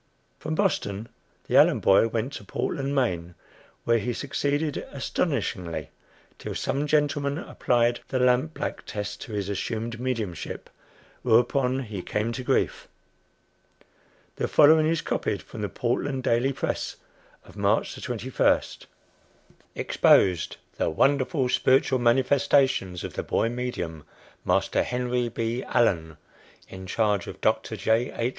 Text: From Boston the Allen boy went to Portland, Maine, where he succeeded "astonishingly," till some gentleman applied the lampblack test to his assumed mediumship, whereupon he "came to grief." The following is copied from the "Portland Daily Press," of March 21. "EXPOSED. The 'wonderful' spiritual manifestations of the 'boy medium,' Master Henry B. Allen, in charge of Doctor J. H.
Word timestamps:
From 0.39 0.55
Boston 0.55 1.09
the 1.45 1.55
Allen 1.57 1.79
boy 1.79 2.07
went 2.07 2.33
to 2.33 2.43
Portland, 2.43 2.95
Maine, 2.95 3.35
where 3.83 3.99
he 3.99 4.13
succeeded 4.13 4.77
"astonishingly," 4.91 5.91
till 6.39 6.55
some 6.55 6.87
gentleman 6.87 7.37
applied 7.37 7.99
the 8.07 8.17
lampblack 8.17 8.81
test 8.87 9.21
to 9.21 9.33
his 9.33 9.47
assumed 9.47 9.99
mediumship, 9.99 10.71
whereupon 11.21 11.83
he 11.83 12.01
"came 12.01 12.31
to 12.31 12.43
grief." 12.43 12.87
The 14.37 14.47
following 14.47 14.87
is 14.87 15.01
copied 15.03 15.43
from 15.43 15.61
the 15.61 15.69
"Portland 15.69 16.23
Daily 16.23 16.51
Press," 16.51 16.95
of 17.45 17.55
March 17.55 17.95
21. 18.01 18.61
"EXPOSED. 19.75 20.57
The 20.77 20.89
'wonderful' 20.89 21.47
spiritual 21.47 21.99
manifestations 21.99 23.03
of 23.03 23.13
the 23.13 23.21
'boy 23.21 23.49
medium,' 23.49 24.05
Master 24.45 24.81
Henry 24.81 25.29
B. 25.29 25.61
Allen, 25.61 26.17
in 26.67 26.87
charge 26.87 27.27
of 27.27 27.39
Doctor 27.39 27.75
J. 27.77 28.11
H. 28.13 28.29